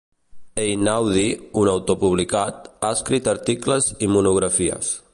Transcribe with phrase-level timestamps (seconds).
[0.61, 1.25] Einaudi,
[1.63, 4.95] un autor publicat, ha escrit articles i monografies.